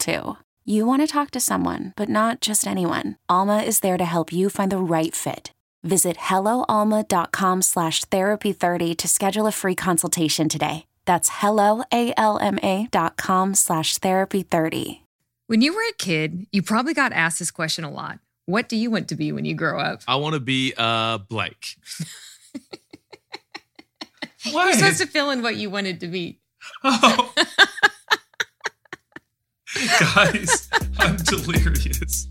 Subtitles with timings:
[0.00, 0.36] too.
[0.64, 3.16] You want to talk to someone, but not just anyone.
[3.28, 5.52] Alma is there to help you find the right fit.
[5.82, 10.86] Visit helloalma.com slash therapy30 to schedule a free consultation today.
[11.06, 15.00] That's helloalma.com slash therapy30.
[15.46, 18.18] When you were a kid, you probably got asked this question a lot.
[18.46, 20.02] What do you want to be when you grow up?
[20.06, 21.76] I want to be uh blank.
[24.44, 26.40] You're supposed to fill in what you wanted to be.
[26.82, 27.32] Oh.
[29.74, 32.26] Guys, I'm delirious.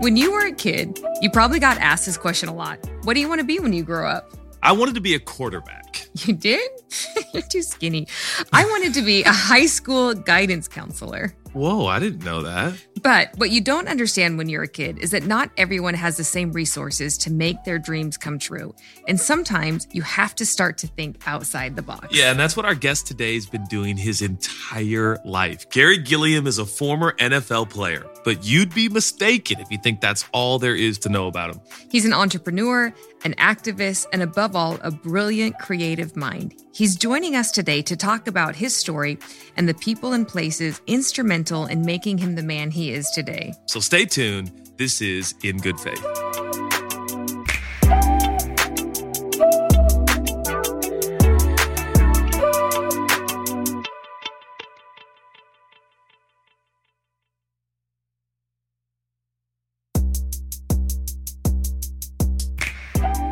[0.00, 2.78] When you were a kid, you probably got asked this question a lot.
[3.04, 4.32] What do you want to be when you grow up?
[4.62, 5.86] I wanted to be a quarterback.
[6.26, 6.68] You did?
[7.32, 8.08] You're too skinny.
[8.52, 11.36] I wanted to be a high school guidance counselor.
[11.52, 12.74] Whoa, I didn't know that.
[13.02, 16.22] But what you don't understand when you're a kid is that not everyone has the
[16.24, 18.74] same resources to make their dreams come true.
[19.08, 22.08] And sometimes you have to start to think outside the box.
[22.10, 25.68] Yeah, and that's what our guest today has been doing his entire life.
[25.70, 30.24] Garry Gilliam is a former NFL player, but you'd be mistaken if you think that's
[30.32, 31.60] all there is to know about him.
[31.90, 32.92] He's an entrepreneur,
[33.24, 36.54] an activist, and above all, a brilliant creative mind.
[36.72, 39.18] He's joining us today to talk about his story
[39.56, 43.52] and the people and places instrumental in making him the man he is today.
[43.66, 44.52] So stay tuned.
[44.76, 46.69] This is In Good Faith.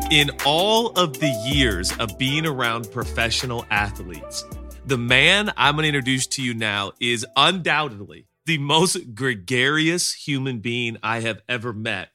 [0.09, 4.43] In all of the years of being around professional athletes,
[4.83, 10.61] the man I'm going to introduce to you now is undoubtedly the most gregarious human
[10.61, 12.09] being I have ever met.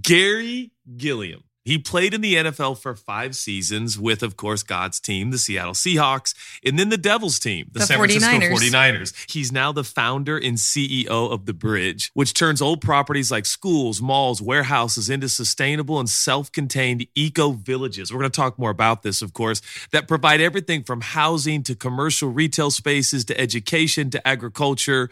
[0.00, 1.42] Garry Gilliam.
[1.62, 5.74] He played in the NFL for five seasons with, of course, God's team, the Seattle
[5.74, 6.34] Seahawks,
[6.64, 8.70] and then the Devils team, the, The San Francisco 49ers.
[8.70, 9.30] 49ers.
[9.30, 14.00] He's now the founder and CEO of The Bridge, which turns old properties like schools,
[14.00, 18.10] malls, warehouses into sustainable and self contained eco villages.
[18.10, 19.60] We're going to talk more about this, of course,
[19.92, 25.10] that provide everything from housing to commercial retail spaces to education to agriculture.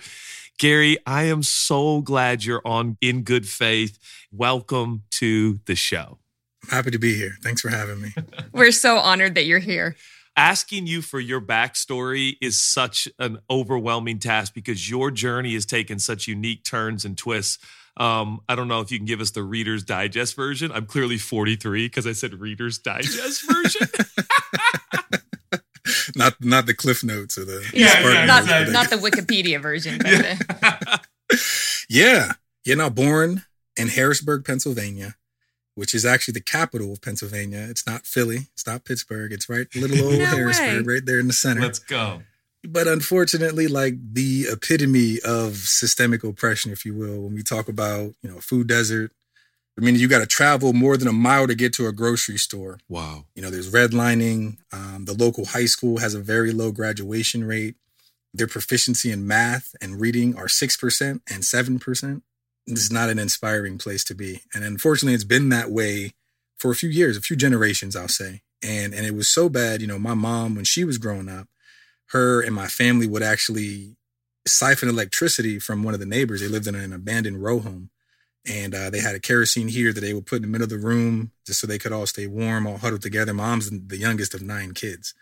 [0.58, 3.98] Garry, I am so glad you're on in good faith.
[4.32, 6.18] Welcome to the show.
[6.70, 7.32] Happy to be here.
[7.42, 8.14] Thanks for having me.
[8.52, 9.96] We're so honored that you're here.
[10.36, 15.98] Asking you for your backstory is such an overwhelming task because your journey has taken
[15.98, 17.58] such unique turns and twists.
[17.96, 20.70] Um, I don't know if you can give us the Reader's Digest version.
[20.70, 23.88] I'm clearly 43 because I said Reader's Digest version.
[26.16, 29.60] not not the cliff notes or the Yeah, yeah, not, notes, but not the Wikipedia
[29.60, 29.98] version.
[29.98, 31.00] But the-
[31.88, 32.32] yeah.
[32.64, 33.42] You're now born
[33.76, 35.14] in Harrisburg, Pennsylvania,
[35.78, 37.66] which is actually the capital of Pennsylvania.
[37.70, 38.48] It's not Philly.
[38.52, 39.32] It's not Pittsburgh.
[39.32, 40.94] It's right little old No Harrisburg, way.
[40.94, 41.60] right there in the center.
[41.60, 42.22] Let's go.
[42.64, 48.14] but unfortunately, like the epitome of systemic oppression, if you will, when we talk about,
[48.22, 49.12] you know, food desert.
[49.78, 52.36] I mean, you got to travel more than a mile to get to a grocery
[52.38, 52.80] store.
[52.88, 53.26] Wow.
[53.36, 54.56] You know, there's redlining.
[54.72, 57.76] Um, the local high school has a very low graduation rate.
[58.34, 61.00] Their proficiency in math and reading are 6%
[61.30, 61.80] and 7%.
[61.80, 62.22] This
[62.76, 64.42] is not an inspiring place to be.
[64.54, 66.12] And unfortunately, it's been that way
[66.58, 68.42] for a few years, a few generations, I'll say.
[68.62, 71.48] And and it was so bad, you know, my mom, when she was growing up,
[72.06, 73.96] her and my family would actually
[74.46, 76.40] siphon electricity from one of the neighbors.
[76.40, 77.90] They lived in an abandoned row home.
[78.46, 80.70] And uh, they had a kerosene heater that they would put in the middle of
[80.70, 83.34] the room just so they could all stay warm, all huddled together.
[83.34, 85.12] Mom's the youngest of nine kids.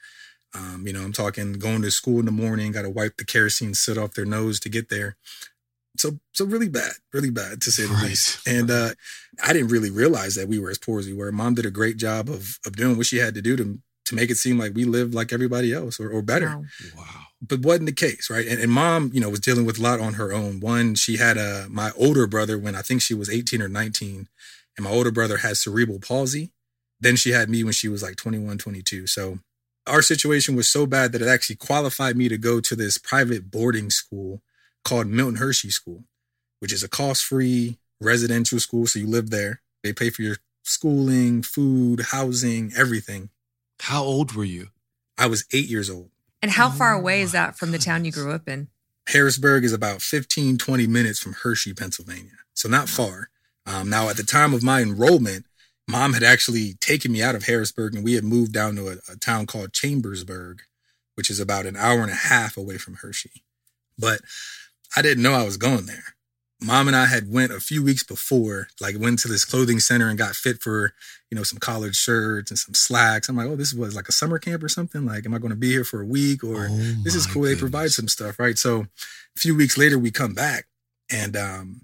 [0.54, 3.24] Um, you know, I'm talking going to school in the morning, got to wipe the
[3.24, 5.16] kerosene soot off their nose to get there.
[6.00, 8.08] So, so really bad, really bad to say the Right.
[8.08, 8.46] least.
[8.46, 8.90] And uh,
[9.42, 11.30] I didn't really realize that we were as poor as we were.
[11.32, 14.14] Mom did a great job of of doing what she had to do to to
[14.14, 16.64] make it seem like we lived like everybody else or, or better Wow.
[16.96, 17.04] Wow.
[17.42, 18.46] but wasn't the case, right?
[18.46, 20.60] And, and mom, you know, was dealing with a lot on her own.
[20.60, 24.28] One, she had a my older brother when I think she was 18 or 19,
[24.76, 26.52] and my older brother had cerebral palsy.
[27.00, 29.06] Then she had me when she was like 21, 22.
[29.06, 29.40] So
[29.86, 33.50] our situation was so bad that it actually qualified me to go to this private
[33.50, 34.40] boarding school
[34.86, 36.04] called Milton Hershey School,
[36.60, 38.86] which is a cost-free residential school.
[38.86, 39.60] So you live there.
[39.82, 43.30] They pay for your schooling, food, housing, everything.
[43.80, 44.68] How old were you?
[45.18, 46.10] I was eight years old.
[46.40, 48.68] And how far Oh away is that from the town you grew up in?
[49.08, 52.38] Harrisburg is about 15, 20 minutes from Hershey, Pennsylvania.
[52.54, 53.30] So not far.
[53.66, 55.46] Um, now, at the time of my enrollment,
[55.88, 58.96] mom had actually taken me out of Harrisburg and we had moved down to a,
[59.12, 60.62] a town called Chambersburg,
[61.16, 63.42] which is about an hour and a half away from Hershey.
[63.98, 64.20] But
[64.96, 66.16] I didn't know I was going there.
[66.62, 70.08] Mom and I had went a few weeks before, like went to this clothing center
[70.08, 70.94] and got fit for,
[71.30, 73.28] you know, some college shirts and some slacks.
[73.28, 75.04] I'm like, oh, this was like a summer camp or something.
[75.04, 77.42] Like, am I going to be here for a week or Oh this is cool.
[77.42, 78.56] They provide some stuff, right?
[78.56, 80.64] So a few weeks later, we come back
[81.10, 81.82] and um,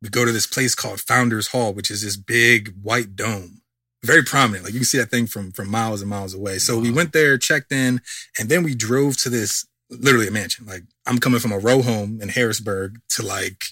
[0.00, 3.62] we go to this place called Founders Hall, which is this big white dome,
[4.04, 4.64] very prominent.
[4.64, 6.58] Like you can see that thing from from miles and miles away.
[6.58, 8.00] So we went there, checked in,
[8.38, 10.66] and then we drove to this literally a mansion.
[10.66, 13.64] Like I'm coming from a row home in Harrisburg to like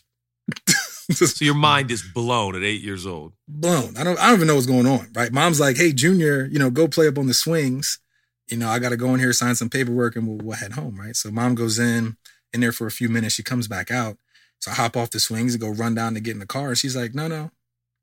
[1.13, 3.33] So your mind is blown at eight years old.
[3.47, 3.97] blown.
[3.97, 5.33] I don't I don't even know what's going on, right?
[5.33, 8.01] Mom's like, hey, Junior, you know, go play up on the swings.
[8.49, 10.73] You know, I got to go in here, sign some paperwork, and we'll, we'll head
[10.73, 11.17] home, right?
[11.17, 12.17] So mom goes in,
[12.53, 13.35] in there for a few minutes.
[13.35, 14.19] She comes back out.
[14.61, 16.69] So I hop off the swings and go run down to get in the car.
[16.69, 17.51] And she's like, no, no,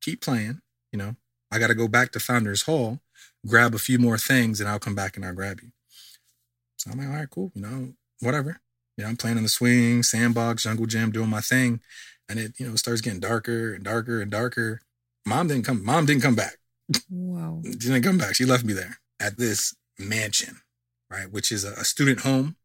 [0.01, 0.61] keep playing.
[0.91, 1.15] You know,
[1.51, 2.99] I got to go back to Founders Hall,
[3.47, 5.71] grab a few more things, and I'll come back and I'll grab you.
[6.77, 7.51] So I'm like, all right, cool.
[7.55, 8.59] You know, whatever.
[8.97, 11.81] You know, I'm playing in the swing, sandbox, jungle gym, doing my thing.
[12.29, 14.81] And it, you know, starts getting darker and darker and darker.
[15.25, 16.57] Mom didn't come, mom didn't come back.
[17.09, 17.61] Whoa.
[17.65, 18.35] She didn't come back.
[18.35, 20.61] She left me there at this mansion,
[21.09, 21.31] right?
[21.31, 22.55] Which is a, a student home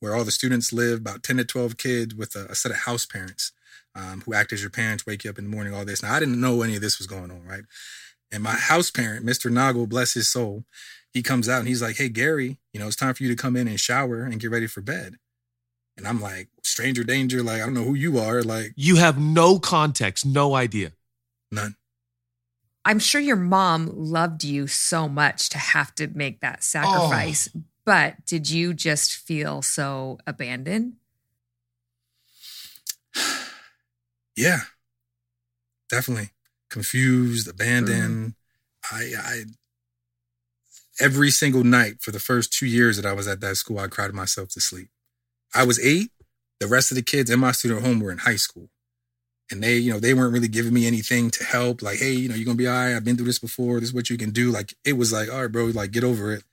[0.00, 2.78] where all the students live, about 10 to 12 kids with a, a set of
[2.78, 3.52] house parents
[3.94, 6.02] um, who act as your parents, wake you up in the morning, all this.
[6.02, 7.64] Now, I didn't know any of this was going on, right?
[8.32, 9.50] And my house parent, Mr.
[9.50, 10.64] Noggle, bless his soul,
[11.14, 13.36] he comes out and he's like, Hey, Garry, you know, it's time for you to
[13.42, 15.14] come in and shower and get ready for bed.
[15.96, 17.42] And I'm like, stranger danger.
[17.42, 18.42] Like, I don't know who you are.
[18.42, 20.92] Like, You have no context, no idea.
[21.50, 21.76] none.
[22.86, 27.48] I'm sure your mom loved you so much to have to make that sacrifice.
[27.56, 27.60] Oh.
[27.86, 30.94] But did you just feel so abandoned?
[34.36, 34.62] Yeah,
[35.88, 36.30] definitely
[36.68, 38.34] confused, abandoned.
[38.90, 38.96] Mm-hmm.
[38.96, 39.44] I, I,
[41.00, 43.88] every single night for the first two years that I was at that school, I
[43.88, 44.88] cried myself to sleep.
[45.54, 46.10] I was eight.
[46.60, 48.70] The rest of the kids in my student home were in high school.
[49.50, 51.82] And they, you know, they weren't really giving me anything to help.
[51.82, 52.94] Like, hey, you know, you're gonna be all right.
[52.96, 53.78] I've been through this before.
[53.78, 54.50] This is what you can do.
[54.50, 56.44] Like, it was like, all right, bro, like, get over it.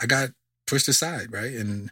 [0.00, 0.30] I got
[0.66, 1.52] pushed aside, right?
[1.54, 1.90] And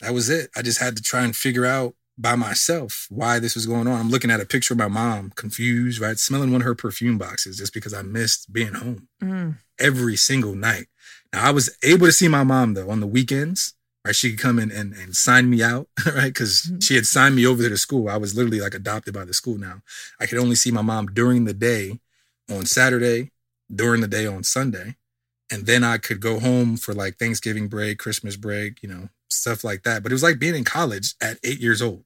[0.00, 0.50] that was it.
[0.54, 3.98] I just had to try and figure out by myself why this was going on.
[3.98, 6.18] I'm looking at a picture of my mom, confused, right?
[6.18, 9.56] Smelling one of her perfume boxes just because I missed being home Mm.
[9.78, 10.86] every single night.
[11.32, 13.74] Now I was able to see my mom though on the weekends,
[14.04, 14.14] right?
[14.14, 16.32] She could come in and, and sign me out, right?
[16.32, 16.82] Because Mhm.
[16.82, 18.08] she had signed me over to the school.
[18.08, 19.82] I was literally like adopted by the school now.
[20.20, 22.00] I could only see my mom during the day
[22.50, 23.32] on Saturday,
[23.74, 24.96] during the day on Sunday.
[25.50, 29.62] And then I could go home for like Thanksgiving break, Christmas break, you know, stuff
[29.62, 30.02] like that.
[30.02, 32.04] But it was like being in college at eight years old.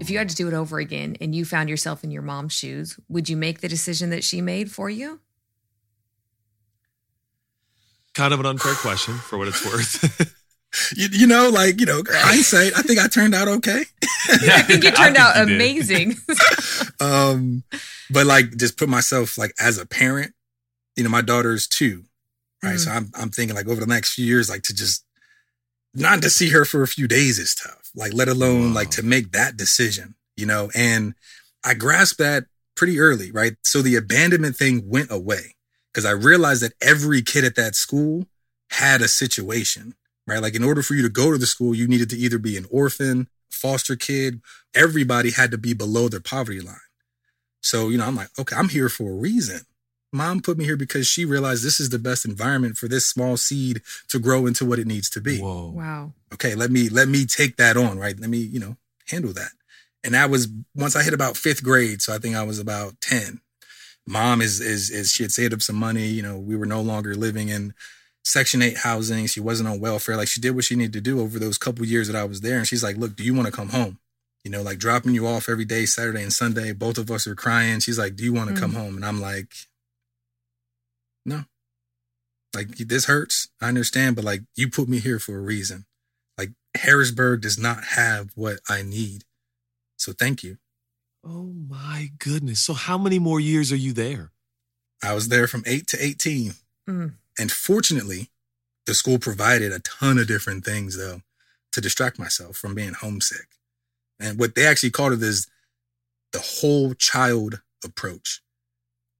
[0.00, 2.52] If you had to do it over again and you found yourself in your mom's
[2.52, 5.20] shoes, would you make the decision that she made for you?
[8.14, 10.38] Kind of an unfair question for what it's worth.
[10.96, 13.84] You, you know, like, you know, hindsight, I think I turned out okay.
[14.30, 16.16] I think it turned out you amazing.
[17.00, 17.62] um
[18.10, 20.32] but like just put myself like as a parent
[20.96, 22.04] you know my daughter's two
[22.62, 22.78] right Mm.
[22.78, 25.04] so I'm, I'm thinking like over the next few years like to just
[25.94, 28.74] not to see her for a few days is tough like let alone Wow.
[28.76, 31.12] like to make that decision you know and
[31.64, 32.44] i grasped that
[32.76, 35.54] pretty early right so the abandonment thing went away
[35.92, 38.26] because i realized that every kid at that school
[38.70, 39.94] had a situation
[40.26, 42.38] right like in order for you to go to the school you needed to either
[42.38, 44.40] be an orphan foster kid
[44.74, 46.76] everybody had to be below their poverty line
[47.62, 49.60] so, you know, I'm like, okay, I'm here for a reason.
[50.12, 53.38] Mom put me here because she realized this is the best environment for this small
[53.38, 55.38] seed to grow into what it needs to be.
[55.38, 55.70] Whoa.
[55.70, 56.12] wow.
[56.34, 58.18] Okay, let me let me take that on, right?
[58.18, 58.76] Let me, you know,
[59.08, 59.52] handle that.
[60.04, 63.00] And that was once I hit about fifth grade, so I think I was about
[63.00, 63.40] 10.
[64.06, 66.80] Mom is is is she had saved up some money, you know, we were no
[66.80, 67.74] longer living in
[68.24, 69.26] Section 8 housing.
[69.26, 70.16] She wasn't on welfare.
[70.16, 72.40] Like she did what she needed to do over those couple years that I was
[72.40, 72.58] there.
[72.58, 73.98] And she's like, look, do you want to come home?
[74.44, 76.72] You know, like dropping you off every day, Saturday and Sunday.
[76.72, 77.80] Both of us are crying.
[77.80, 78.76] She's like, do you want to come mm.
[78.76, 78.96] home?
[78.96, 79.52] And I'm like,
[81.24, 81.44] no.
[82.54, 83.48] Like this hurts.
[83.60, 85.86] I understand, but like you put me here for a reason.
[86.36, 89.24] Like Harrisburg does not have what I need.
[89.96, 90.58] So thank you.
[91.24, 92.60] Oh my goodness.
[92.60, 94.32] So how many more years are you there?
[95.02, 96.54] I was there from 8 to 18.
[96.88, 97.14] Mm.
[97.38, 98.30] And fortunately,
[98.86, 101.22] the school provided a ton of different things though
[101.72, 103.48] to distract myself from being homesick.
[104.20, 105.48] And what they actually called it is
[106.32, 108.40] the whole child approach.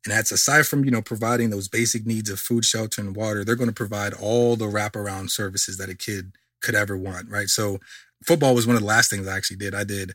[0.05, 3.45] And that's aside from, you know, providing those basic needs of food, shelter, and water,
[3.45, 7.49] they're going to provide all the wraparound services that a kid could ever want, right?
[7.49, 7.79] So
[8.25, 9.75] football was one of the last things I actually did.
[9.75, 10.15] I did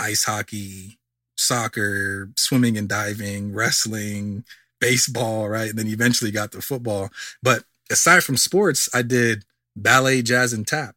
[0.00, 0.98] ice hockey,
[1.40, 4.44] soccer, swimming and diving, wrestling,
[4.80, 5.70] baseball, right?
[5.70, 7.10] And then eventually got to football.
[7.42, 9.44] But aside from sports, I did
[9.76, 10.96] ballet, jazz, and tap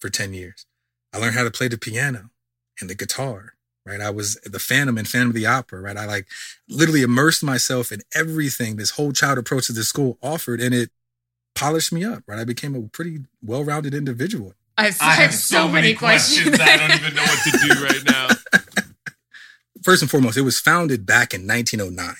[0.00, 0.66] for 10 years.
[1.12, 2.30] I learned how to play the piano
[2.80, 4.00] and the guitar, right?
[4.00, 5.96] I was the Phantom and Phantom of the Opera, right?
[5.96, 6.26] I like
[6.68, 10.90] literally immersed myself in everything this whole child approach to the school offered, and it
[11.54, 12.38] polished me up, right?
[12.38, 14.54] I became a pretty well rounded individual.
[14.78, 16.56] I have, I have so, so, many questions.
[16.56, 16.60] questions.
[16.60, 18.28] I don't even know what to do right now.
[19.82, 22.14] First and foremost, it was founded back in 1909.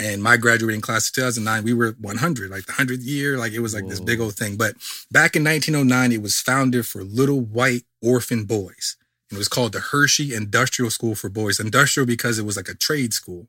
[0.00, 3.36] And my graduating class of 2009, we were 100, like the 100th year.
[3.36, 3.90] Like it was like Whoa.
[3.90, 4.56] this big old thing.
[4.56, 4.74] But
[5.10, 8.96] back in 1909, it was founded for little white orphan boys.
[9.30, 11.60] It was called the Hershey Industrial School for Boys.
[11.60, 13.48] Industrial because it was like a trade school.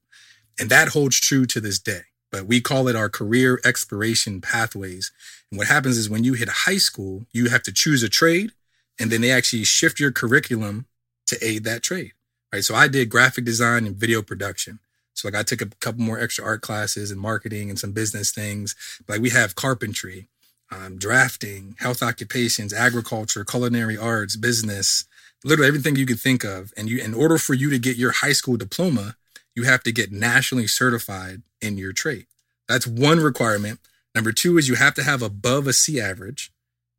[0.59, 2.01] And that holds true to this day.
[2.31, 5.11] But we call it our career exploration pathways.
[5.51, 8.51] And what happens is when you hit high school, you have to choose a trade
[8.99, 10.85] and then they actually shift your curriculum
[11.27, 12.11] to aid that trade.
[12.51, 12.63] Right.
[12.63, 14.79] So I did graphic design and video production.
[15.13, 18.31] So like I took a couple more extra art classes and marketing and some business
[18.31, 18.75] things.
[19.07, 20.27] Like we have carpentry,
[20.71, 25.05] um, drafting, health occupations, agriculture, culinary arts, business,
[25.43, 26.73] literally everything you could think of.
[26.75, 29.15] And you, in order for you to get your high school diploma,
[29.55, 32.27] you have to get nationally certified in your trade.
[32.67, 33.79] That's one requirement.
[34.15, 36.51] Number two is you have to have above a C average.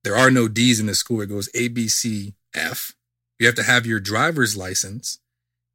[0.05, 1.23] There are no D's in the school.
[1.23, 2.95] It goes A, B, C, F.
[3.39, 5.19] You have to have your driver's license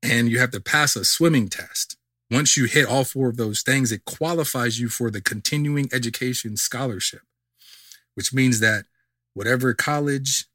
[0.05, 1.97] and you have to pass a swimming test.
[2.31, 6.57] Once you hit all four of those things, it qualifies you for the continuing education
[6.57, 7.21] scholarship,
[8.15, 8.85] which means that
[9.33, 10.45] whatever college,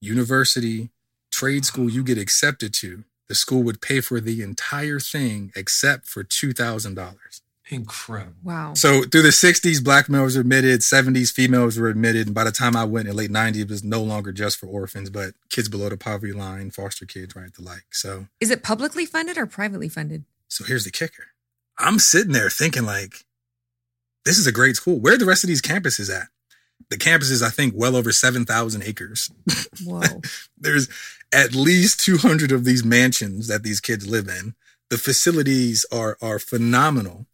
[0.00, 0.90] university,
[1.30, 6.06] trade school you get accepted to, the school would pay for the entire thing except
[6.06, 7.40] for $2,000.
[7.70, 8.34] Incredible.
[8.42, 8.74] Wow.
[8.74, 12.26] So through the 60s, black males were admitted, 70s, females were admitted.
[12.26, 14.58] And by the time I went in the late 90s, it was no longer just
[14.58, 17.52] for orphans, but kids below the poverty line, foster kids, right?
[17.54, 17.86] The like.
[17.92, 20.24] So is it publicly funded or privately funded?
[20.48, 21.28] So here's the kicker.
[21.78, 23.24] I'm sitting there thinking like,
[24.24, 24.98] this is a great school.
[24.98, 26.28] Where are the rest of these campuses at?
[26.90, 29.30] The campus is, I think, well over 7,000 acres.
[29.84, 30.00] Whoa.
[30.58, 30.88] There's
[31.32, 34.54] at least 200 of these mansions that these kids live in.
[34.88, 37.26] The facilities are, are phenomenal.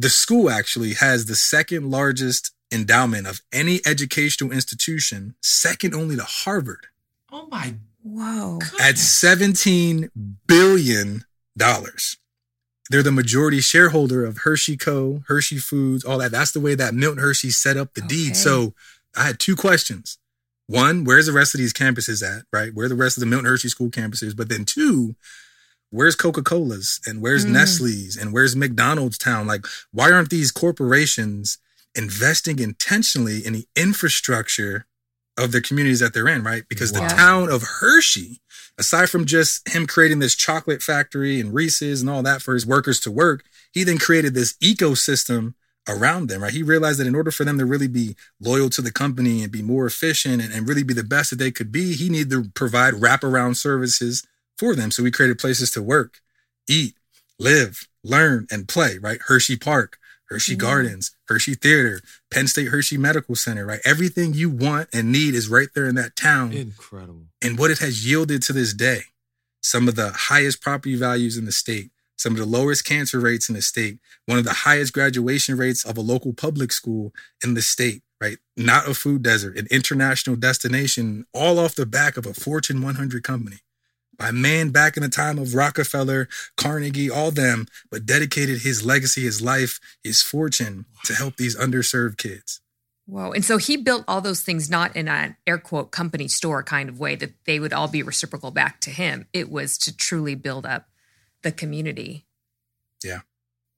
[0.00, 6.22] The school actually has the second largest endowment of any educational institution, second only to
[6.24, 6.86] Harvard.
[7.30, 7.74] Oh my.
[8.02, 8.60] Whoa.
[8.80, 10.08] At $17
[10.46, 11.24] billion.
[11.54, 16.32] They're the majority shareholder of Hershey Co., Hershey Foods, all that.
[16.32, 18.08] That's the way that Milton Hershey set up the okay.
[18.08, 18.36] deed.
[18.36, 18.72] So
[19.14, 20.16] I had two questions.
[20.66, 22.72] One, where's the rest of these campuses at, right?
[22.72, 24.34] Where the rest of the Milton Hershey school campuses?
[24.34, 25.14] But then two,
[25.90, 27.50] where's Coca-Cola's and where's mm.
[27.50, 29.46] Nestle's and where's McDonald's town?
[29.46, 31.58] Like, why aren't these corporations
[31.94, 34.86] investing intentionally in the infrastructure
[35.36, 36.64] of the communities that they're in, right?
[36.68, 37.00] Because wow.
[37.00, 38.40] the town of Hershey
[38.80, 42.66] aside from just him creating this chocolate factory and Reese's and all that for his
[42.66, 45.54] workers to work, he then created this ecosystem
[45.86, 46.52] around them, right?
[46.52, 49.52] He realized that in order for them to really be loyal to the company and
[49.52, 52.30] be more efficient and, and really be the best that they could be, he needed
[52.30, 54.26] to provide wraparound services
[54.60, 54.90] for them.
[54.90, 56.20] So we created places to work,
[56.68, 56.94] eat,
[57.38, 59.18] live, learn, and play, right?
[59.26, 59.98] Hershey Park,
[60.28, 60.66] Hershey mm-hmm.
[60.66, 62.00] Gardens, Hershey Theater,
[62.30, 63.80] Penn State Hershey Medical Center, right?
[63.84, 66.52] Everything you want and need is right there in that town.
[66.52, 67.24] Incredible.
[67.42, 69.00] And what it has yielded to this day,
[69.62, 73.48] some of the highest property values in the state, some of the lowest cancer rates
[73.48, 77.54] in the state, one of the highest graduation rates of a local public school in
[77.54, 78.36] the state, right?
[78.58, 83.22] Not a food desert, an international destination, all off the back of a Fortune 100
[83.22, 83.60] company
[84.20, 89.22] by man back in the time of Rockefeller, Carnegie, all them, but dedicated his legacy,
[89.22, 92.60] his life, his fortune to help these underserved kids.
[93.06, 93.32] Whoa.
[93.32, 96.90] And so he built all those things not in an air quote company store kind
[96.90, 99.26] of way that they would all be reciprocal back to him.
[99.32, 100.90] It was to truly build up
[101.42, 102.26] the community.
[103.02, 103.20] Yeah.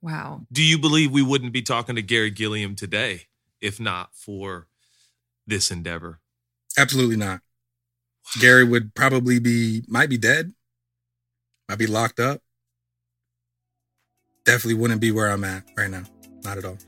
[0.02, 0.42] Wow.
[0.50, 3.28] Do you believe we wouldn't be talking to Garry Gilliam today
[3.60, 4.66] if not for
[5.46, 6.18] this endeavor?
[6.76, 7.42] Absolutely not.
[8.40, 10.52] Garry would probably be, might be dead,
[11.68, 12.40] might be locked up.
[14.44, 16.04] Definitely wouldn't be where I'm at right now.
[16.44, 16.78] Not at all.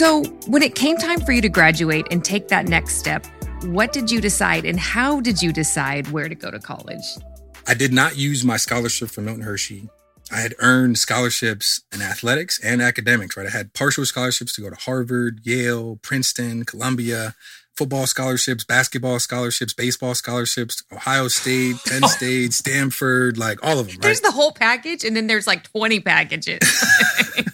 [0.00, 3.26] So, when it came time for you to graduate and take that next step,
[3.64, 7.02] what did you decide and how did you decide where to go to college?
[7.66, 9.88] I did not use my scholarship from Milton Hershey.
[10.32, 13.46] I had earned scholarships in athletics and academics, right?
[13.46, 17.34] I had partial scholarships to go to Harvard, Yale, Princeton, Columbia.
[17.76, 23.96] football scholarships, basketball scholarships, baseball scholarships, Ohio State, Penn State, Stanford, like all of them.
[23.96, 24.02] Right?
[24.02, 26.58] There's the whole package, and then there's like 20 packages.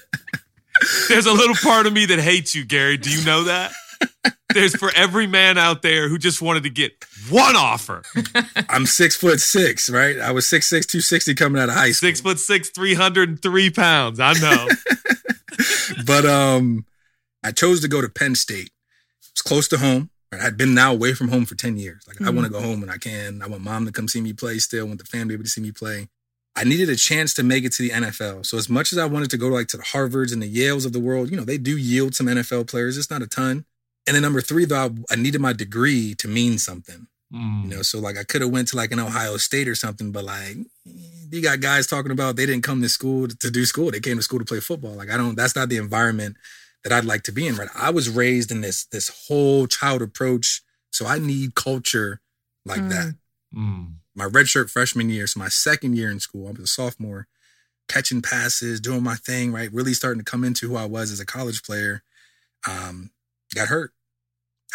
[1.08, 2.96] There's a little part of me that hates you, Garry.
[2.96, 3.72] Do you know that?
[4.56, 6.92] There's for every man out there who just wanted to get
[7.28, 8.02] one offer.
[8.68, 10.18] I'm six foot six, right?
[10.18, 12.08] I was six six, two sixty coming out of high school.
[12.08, 14.18] Six foot six, three hundred and three pounds.
[14.18, 14.68] I know.
[16.06, 16.86] but um,
[17.44, 18.70] I chose to go to Penn State.
[19.30, 20.08] It's close to home.
[20.32, 20.40] Right?
[20.40, 22.02] I'd been now away from home for 10 years.
[22.08, 23.42] Like, I want to go home when I can.
[23.42, 24.86] I want mom to come see me play still.
[24.86, 26.08] I want the family able to see me play.
[26.56, 28.46] I needed a chance to make it to the NFL.
[28.46, 30.86] So as much as I wanted to go like to the Harvards and the Yales
[30.86, 32.96] of the world, you know, they do yield some NFL players.
[32.96, 33.66] It's not a ton.
[34.06, 34.76] And then number three, though,
[35.10, 37.08] I, I needed my degree to mean something.
[37.32, 37.64] Mm.
[37.64, 40.12] You know, so like I could have went to like an Ohio State or something,
[40.12, 43.90] but like you got guys talking about they didn't come to school to do school.
[43.90, 44.92] They came to school to play football.
[44.92, 46.36] Like I don't that's not the environment
[46.84, 47.68] that I'd like to be in, right?
[47.74, 50.62] I was raised in this this whole child approach.
[50.92, 52.20] So I need culture
[52.64, 52.90] like Mm.
[52.90, 53.14] that.
[53.52, 53.94] Mm.
[54.14, 57.26] My redshirt freshman year, so my second year in school, I was a sophomore,
[57.88, 59.72] catching passes, doing my thing, right?
[59.72, 62.02] Really starting to come into who I was as a college player.
[62.68, 63.10] Um,
[63.52, 63.92] got hurt.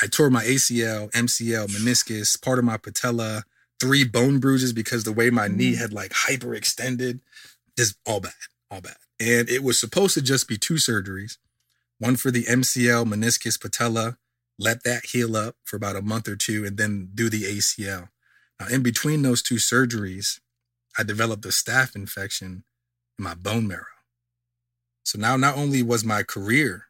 [0.01, 3.43] I tore my ACL, MCL, meniscus, part of my patella,
[3.79, 5.77] three bone bruises because the way my knee mm.
[5.77, 7.19] had like hyperextended.
[7.77, 8.33] Just all bad,
[8.69, 8.97] all bad.
[9.19, 11.37] And it was supposed to just be two surgeries
[11.99, 14.17] one for the MCL, meniscus, patella,
[14.57, 18.09] let that heal up for about a month or two, and then do the ACL.
[18.59, 20.39] Now, in between those two surgeries,
[20.97, 22.63] I developed a staph infection
[23.19, 23.85] in my bone marrow.
[25.05, 26.85] So now, not only was my career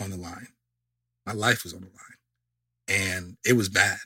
[0.00, 0.48] on the line,
[1.26, 2.18] my life was on the line.
[2.88, 3.98] And it was bad.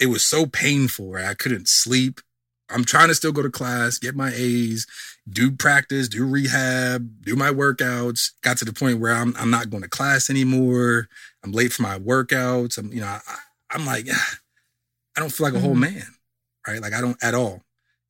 [0.00, 2.20] It was so painful where I couldn't sleep.
[2.70, 4.86] I'm trying to still go to class, get my A's,
[5.28, 8.30] do practice, do rehab, do my workouts.
[8.42, 11.08] Got to the point where I'm I'm not going to class anymore.
[11.44, 12.78] I'm late for my workouts.
[12.78, 13.20] I'm you know I,
[13.70, 14.06] I'm like
[15.16, 15.80] I don't feel like a whole Mhm.
[15.80, 16.06] man,
[16.66, 16.80] right?
[16.80, 17.62] Like I don't at all.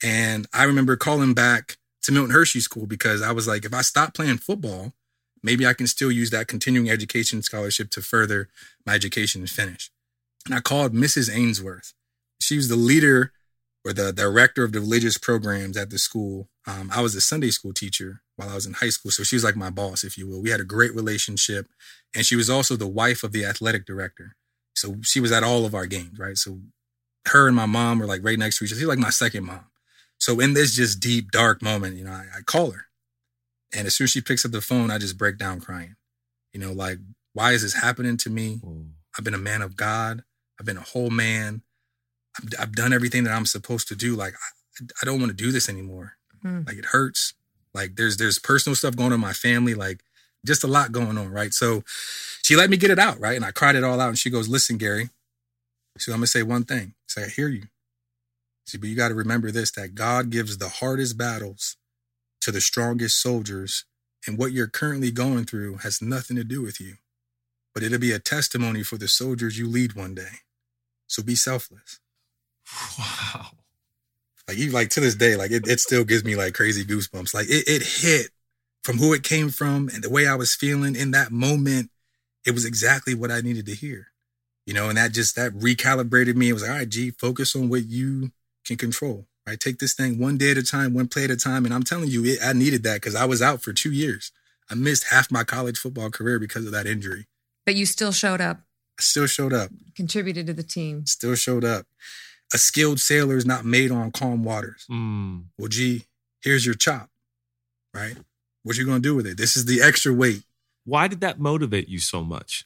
[0.03, 3.83] And I remember calling back to Milton Hershey School because I was like, if I
[3.83, 4.93] stop playing football,
[5.43, 8.49] maybe I can still use that continuing education scholarship to further
[8.87, 9.91] my education and finish.
[10.47, 11.35] And I called Mrs.
[11.35, 11.95] Ainsworth.
[12.41, 13.33] She was the leader
[13.85, 16.49] or the director of the religious programs at the school.
[16.67, 19.11] Um, I was a Sunday school teacher while I was in high school.
[19.11, 20.41] So she was like my boss, if you will.
[20.41, 21.67] We had a great relationship.
[22.15, 24.37] And she was also the wife of the athletic director.
[24.75, 26.37] So she was at all of our games, right?
[26.37, 26.61] So
[27.27, 28.81] her and my mom were like right next to each other.
[28.81, 29.67] She's like my second mom.
[30.19, 32.87] So in this just deep, dark moment, you know, I, I call her.
[33.75, 35.97] And as soon as she picks up the phone, I just break down crying.
[36.53, 36.99] You know, like,
[37.33, 38.61] why is this happening to me?
[39.17, 40.25] I've been a man of God.
[40.61, 41.63] I've been a whole man.
[42.39, 44.15] I've, I've done everything that I'm supposed to do.
[44.15, 46.15] Like, I, I don't want to do this anymore.
[46.43, 46.63] Hmm.
[46.67, 47.35] Like, it hurts.
[47.75, 49.75] Like, there's there's personal stuff going on in my family.
[49.75, 50.03] Like,
[50.45, 51.55] just a lot going on, right?
[51.55, 51.85] So,
[52.43, 53.37] she let me get it out, right?
[53.37, 54.09] And I cried it all out.
[54.11, 55.09] And she goes, "Listen, Garry."
[55.99, 57.65] She said, "I'm gonna say one thing." I said, "I hear you."
[58.67, 61.77] See, "But you got to remember this: that God gives the hardest battles
[62.43, 63.85] to the strongest soldiers,
[64.27, 66.97] and what you're currently going through has nothing to do with you."
[67.75, 70.41] but it'll be a testimony for the soldiers you lead one day.
[71.07, 72.01] So be selfless.
[72.99, 73.47] Wow.
[74.49, 77.33] Like you like to this day, like it, it still gives me like crazy goosebumps.
[77.33, 78.31] Like it, it hit
[78.83, 81.91] from who it came from and the way I was feeling in that moment.
[82.45, 84.09] It was exactly what I needed to hear.
[84.67, 86.49] You know, and that just that recalibrated me.
[86.49, 88.33] It was like, all right, G, focus on what you
[88.65, 89.27] can control.
[89.47, 89.59] Right.
[89.59, 91.65] Take this thing one day at a time, one play at a time.
[91.65, 94.31] And I'm telling you, it, I needed that because I was out for two years.
[94.71, 97.27] I missed half my college football career because of that injury.
[97.67, 98.59] But you still showed up,
[98.99, 99.71] I still showed up.
[99.97, 101.07] contributed to the team.
[101.07, 101.87] still showed up.
[102.55, 104.85] A skilled sailor is not made on calm waters.
[104.91, 105.45] Mm.
[105.59, 106.05] Well, gee,
[106.43, 107.09] here's your chop,
[107.95, 108.17] right?
[108.63, 109.39] What you gonna do with it?
[109.39, 110.43] This is the extra weight.
[110.85, 112.65] Why did that motivate you so much?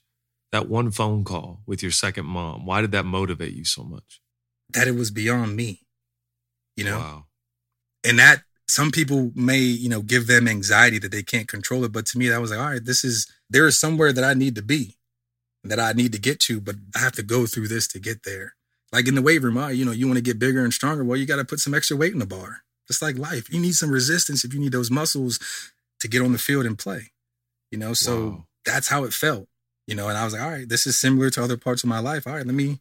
[0.53, 2.67] That one phone call with your second mom.
[2.67, 4.21] Why did that motivate you so much?
[4.71, 5.86] That it was beyond me,
[6.77, 6.99] you know.
[6.99, 7.25] Wow.
[8.05, 11.93] And that some people may, you know, give them anxiety that they can't control it,
[11.93, 14.35] but to me, that was like, all right, this is there is somewhere that I
[14.35, 14.97] need to be,
[15.65, 18.25] that I need to get to, but I have to go through this to get
[18.25, 18.55] there.
[18.93, 21.05] Like in the weight room, ah, you know, you want to get bigger and stronger.
[21.05, 22.63] Well, you got to put some extra weight in the bar.
[22.87, 25.41] Just like life, you need some resistance if you need those muscles
[26.01, 27.11] to get on the field and play.
[27.73, 28.47] You know, so Wow.
[28.65, 29.49] that's how it felt.
[29.89, 31.89] You know, and I was like, all right, this is similar to other parts of
[31.89, 32.27] my life.
[32.27, 32.81] All right, let me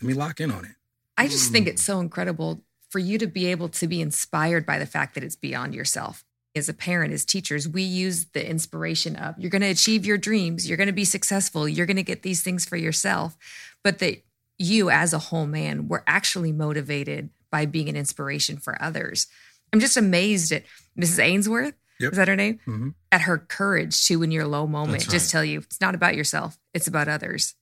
[0.00, 0.72] let me lock in on it.
[1.16, 1.70] I just think Mm.
[1.70, 2.62] it's so incredible
[2.94, 6.24] for you to be able to be inspired by the fact that it's beyond yourself.
[6.54, 10.16] As a parent, as teachers, we use the inspiration of you're going to achieve your
[10.16, 13.36] dreams, you're going to be successful, you're going to get these things for yourself.
[13.82, 14.22] But that
[14.60, 19.26] you, as a whole man, were actually motivated by being an inspiration for others.
[19.72, 20.62] I'm just amazed at
[20.96, 21.18] Mrs.
[21.18, 21.74] Ainsworth.
[21.98, 22.12] Yep.
[22.12, 22.60] Is that her name?
[22.64, 25.96] hmm At her courage to, in your low moment, That's just tell you it's not
[25.96, 27.56] about yourself, it's about others.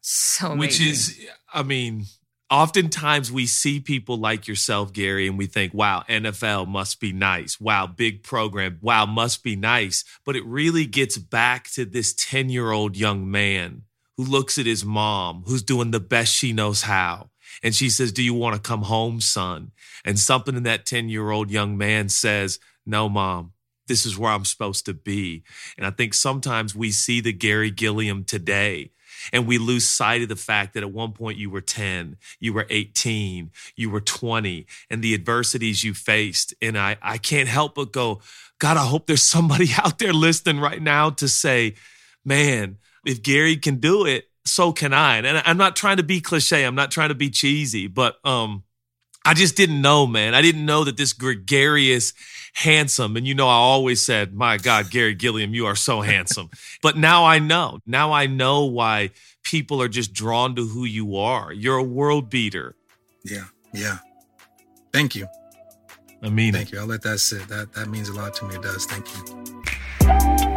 [0.00, 2.06] So Which is, I mean,
[2.50, 7.60] oftentimes we see people like yourself, Garry, and we think, wow, NFL must be nice.
[7.60, 8.78] Wow, big program.
[8.80, 10.04] Wow, must be nice.
[10.24, 13.82] But it really gets back to this 10 year old young man
[14.16, 17.30] who looks at his mom, who's doing the best she knows how.
[17.62, 19.72] And she says, Do you want to come home, son?
[20.04, 23.52] And something in that 10 year old young man says, No, mom,
[23.86, 25.44] this is where I'm supposed to be.
[25.76, 28.92] And I think sometimes we see the Garry Gilliam today
[29.32, 32.52] and we lose sight of the fact that at one point you were 10, you
[32.52, 36.54] were 18, you were 20, and the adversities you faced.
[36.60, 38.20] And I, I can't help but go,
[38.58, 41.74] God, I hope there's somebody out there listening right now to say,
[42.24, 45.18] man, if Garry can do it, so can I.
[45.18, 46.64] And I'm not trying to be cliche.
[46.64, 48.64] I'm not trying to be cheesy, but um,
[49.24, 50.34] I just didn't know, man.
[50.34, 52.14] I didn't know that this gregarious,
[52.54, 56.50] handsome, and you know, I always said, my God, Garry Gilliam, you are so handsome.
[56.82, 57.80] but now I know.
[57.86, 59.10] Now I know why
[59.42, 61.52] people are just drawn to who you are.
[61.52, 62.76] You're a world beater.
[63.24, 63.44] Yeah.
[63.72, 63.98] Yeah.
[64.92, 65.26] Thank you.
[66.22, 66.78] I mean, Thank you.
[66.80, 67.48] I'll let that sit.
[67.48, 68.56] That that means a lot to me.
[68.56, 68.84] It does.
[68.86, 70.56] Thank you.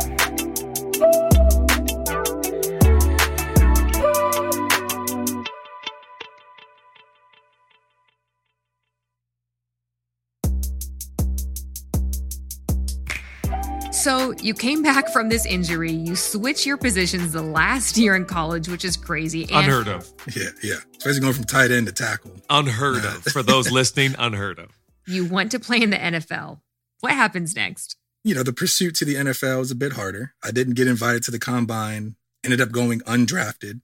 [14.04, 15.94] So you came back from this injury.
[15.94, 19.44] You switch your positions the last year in college, which is crazy.
[19.44, 20.12] And unheard of.
[20.36, 20.50] Yeah.
[20.62, 20.76] Yeah.
[20.98, 22.32] Especially going from tight end to tackle.
[22.50, 23.24] Unheard of.
[23.24, 24.72] For those listening, unheard of.
[25.08, 26.60] You went to play in the NFL.
[27.00, 27.96] What happens next?
[28.26, 30.34] You know, the pursuit to the NFL is a bit harder.
[30.44, 33.80] I didn't get invited to the combine, ended up going undrafted.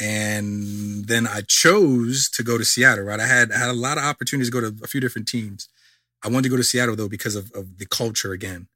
[0.00, 3.20] And then I chose to go to Seattle, right?
[3.20, 5.68] I had I had a lot of opportunities to go to a few different teams.
[6.24, 8.66] I wanted to go to Seattle though because of, of the culture again.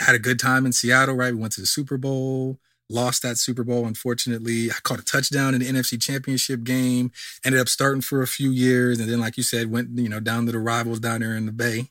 [0.00, 1.32] Had a good time in Seattle, right?
[1.34, 2.58] We went to the Super Bowl,
[2.90, 4.70] lost that Super Bowl, unfortunately.
[4.70, 7.10] I caught a touchdown in the NFC championship game,
[7.44, 10.20] ended up starting for a few years, and then, like you said, went, you know,
[10.20, 11.88] down to the rivals down there in the Bay,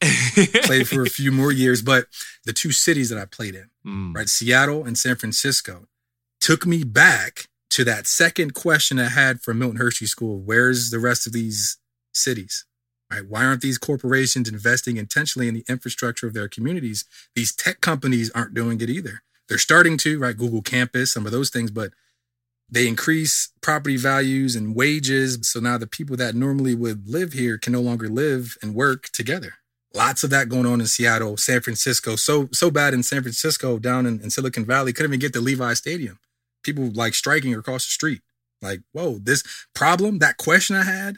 [0.64, 1.82] played for a few more years.
[1.82, 2.06] But
[2.46, 4.16] the two cities that I played in, Mm.
[4.16, 4.30] right?
[4.30, 5.88] Seattle and San Francisco,
[6.42, 10.40] took me back to that second question I had for Milton Hershey School.
[10.40, 11.78] Where's the rest of these
[12.14, 12.66] cities?
[13.12, 13.28] Right?
[13.28, 17.06] Why aren't these corporations investing intentionally in the infrastructure of their communities?
[17.36, 19.22] These tech companies aren't doing it either.
[19.48, 20.36] They're starting to, right?
[20.36, 21.92] Google Campus, some of those things, but
[22.68, 25.38] they increase property values and wages.
[25.44, 29.10] So now the people that normally would live here can no longer live and work
[29.14, 29.54] together.
[29.94, 32.16] Lots of that going on in Seattle, San Francisco.
[32.16, 35.42] So so bad in San Francisco, down in, in Silicon Valley, couldn't even get to
[35.42, 36.20] Levi Stadium.
[36.64, 38.22] People like striking across the street.
[38.62, 41.18] Like, whoa, this problem, that question I had,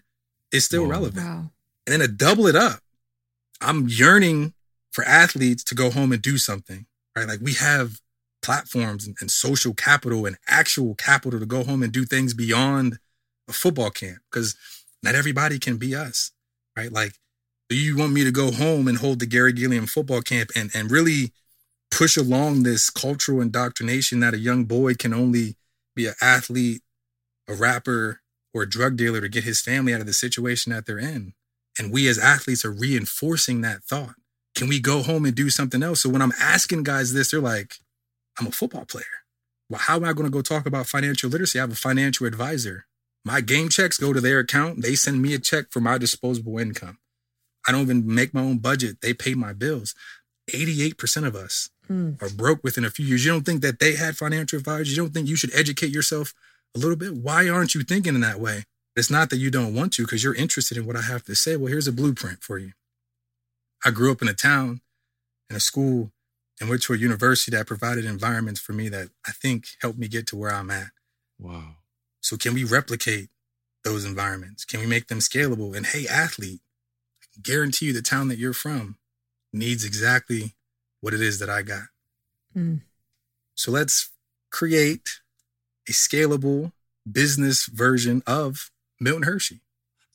[0.52, 0.90] is still Whoa.
[0.90, 1.26] relevant.
[1.26, 1.52] Wow.
[1.88, 2.82] And then to double it up,
[3.62, 4.54] I'm yearning
[4.92, 7.28] for athletes to go home and do something, right?
[7.28, 8.02] Like we have
[8.42, 13.00] platforms and, and social capital and actual capital to go home and do things beyond
[13.48, 14.58] a football camp because
[15.02, 16.32] not everybody can be us,
[16.78, 16.92] right?
[16.92, 17.14] Like,
[17.70, 20.70] do you want me to go home and hold the Garry Gilliam football camp and,
[20.74, 21.32] and really
[21.90, 25.56] push along this cultural indoctrination that a young boy can only
[25.96, 26.82] be an athlete,
[27.48, 28.20] a rapper,
[28.54, 31.34] or a drug dealer to get his family out of the situation that they're in?
[31.80, 34.16] And we as athletes are reinforcing that thought.
[34.56, 36.02] Can we go home and do something else?
[36.02, 37.76] So when I'm asking guys this, they're like,
[38.40, 39.06] I'm a football player.
[39.70, 41.60] Well, how am I going to go talk about financial literacy?
[41.60, 42.86] I have a financial advisor.
[43.26, 44.82] My game checks go to their account.
[44.82, 46.98] They send me a check for my disposable income.
[47.68, 49.02] I don't even make my own budget.
[49.02, 49.94] They pay my bills.
[50.54, 52.22] 88% of us Mm.
[52.22, 53.24] are broke within a few years.
[53.26, 54.90] You don't think that they had financial advisors?
[54.92, 56.34] You don't think you should educate yourself
[56.76, 57.14] a little bit?
[57.16, 58.66] Why aren't you thinking in that way?
[58.98, 61.36] It's not that you don't want to because you're interested in what I have to
[61.36, 61.56] say.
[61.56, 62.72] Well, here's a blueprint for you.
[63.86, 64.82] I grew up in a town,
[65.52, 66.12] in a school,
[66.60, 70.08] and went to a university that provided environments for me that I think helped me
[70.08, 70.88] get to where I'm at.
[71.40, 71.76] Wow.
[72.22, 73.30] So can we replicate
[73.84, 74.66] those environments?
[74.66, 75.78] Can we make them scalable?
[75.78, 76.62] And hey, athlete,
[77.22, 78.98] I guarantee you the town that you're from
[79.54, 80.56] needs exactly
[81.02, 81.84] what it is that I got.
[82.56, 82.82] Mm.
[83.54, 84.10] So let's
[84.50, 85.22] create
[85.88, 86.72] a scalable
[87.10, 89.62] business version of Milton Hershey.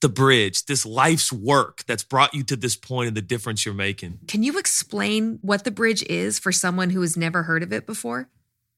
[0.01, 3.75] The bridge, this life's work that's brought you to this point and the difference you're
[3.75, 4.19] making.
[4.27, 7.87] Can you explain what the bridge is for someone who has never heard of it
[7.87, 8.29] before?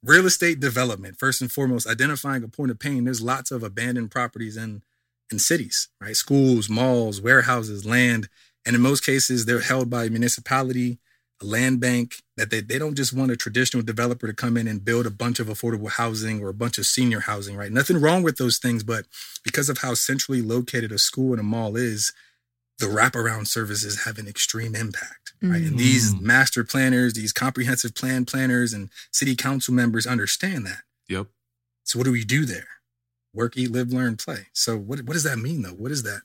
[0.03, 3.05] Real estate development, first and foremost, identifying a point of pain.
[3.05, 4.83] There's lots of abandoned properties in,
[5.33, 6.15] in cities, right?
[6.15, 8.29] Schools, malls, warehouses, land.
[8.67, 10.99] And in most cases, they're held by a municipality,
[11.41, 14.67] a land bank, that they, they don't just want a traditional developer to come in
[14.67, 17.71] and build a bunch of affordable housing or a bunch of senior housing, right?
[17.71, 19.07] Nothing wrong with those things, but
[19.45, 22.13] because of how centrally located a school and a mall is,
[22.81, 25.63] the wraparound services have an extreme impact, right?
[25.63, 26.23] And these Mm.
[26.23, 30.83] master planners, these comprehensive plan planners and city council members understand that.
[31.09, 31.29] Yep.
[31.85, 32.67] So what do we do there?
[33.37, 34.47] work, eat, live, learn, play.
[34.53, 35.71] So what what does that mean though?
[35.75, 36.21] What is that?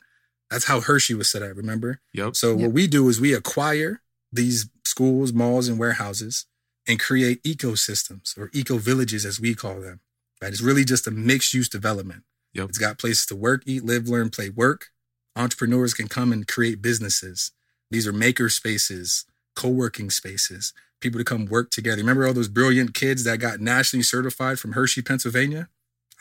[0.51, 2.01] That's how Hershey was set up, remember?
[2.13, 2.35] Yep.
[2.35, 2.59] So Yep.
[2.59, 6.45] what we do is we acquire these schools, malls, and warehouses
[6.87, 9.99] and create ecosystems or eco villages as we call them.
[10.41, 10.51] Right?
[10.51, 12.23] It's really just a mixed use development.
[12.53, 12.69] Yep.
[12.69, 14.87] It's got places to work, eat, live, learn, play, work.
[15.35, 17.51] Entrepreneurs can come and create businesses.
[17.91, 21.97] These are maker spaces, co-working spaces, people to come work together.
[22.01, 25.69] Remember all those brilliant kids that got nationally certified from Hershey, Pennsylvania?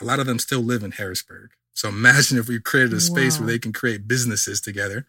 [0.00, 1.50] A lot of them still live in Harrisburg.
[1.74, 3.46] So imagine if we created a space Wow.
[3.46, 5.06] where they can create businesses together.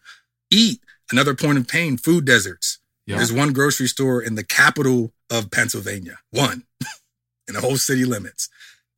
[0.50, 0.80] Eat,
[1.12, 2.78] another point of pain, food deserts.
[3.16, 6.64] There's one grocery store in the capital of Pennsylvania, one
[7.48, 8.48] in the whole city limits.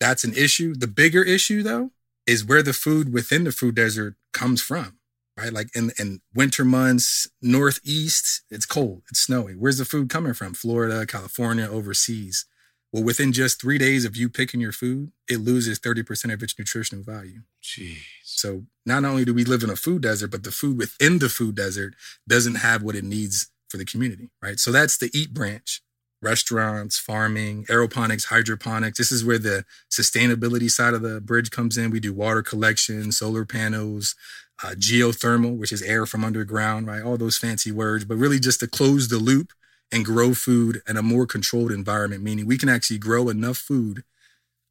[0.00, 0.74] That's an issue.
[0.74, 1.90] The bigger issue, though,
[2.26, 4.98] is where the food within the food desert comes from,
[5.36, 5.52] right?
[5.52, 9.54] Like in, in winter months, northeast, it's cold, it's snowy.
[9.54, 10.54] Where's the food coming from?
[10.54, 12.46] Florida, California, overseas.
[12.92, 16.58] Well, within just three days of you picking your food, it loses 30% of its
[16.58, 17.40] nutritional value.
[17.62, 18.02] Jeez.
[18.22, 21.30] So not only do we live in a food desert, but the food within the
[21.30, 21.94] food desert
[22.28, 24.60] doesn't have what it needs for the community, right?
[24.60, 25.80] So that's the eat branch.
[26.20, 28.98] Restaurants, farming, aeroponics, hydroponics.
[28.98, 31.90] This is where the sustainability side of the bridge comes in.
[31.90, 34.14] We do water collection, solar panels,
[34.62, 37.02] uh, geothermal, which is air from underground, right?
[37.02, 39.52] All those fancy words, but really just to close the loop
[39.90, 44.04] and grow food in a more controlled environment, meaning we can actually grow enough food